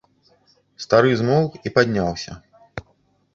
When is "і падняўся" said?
1.69-2.39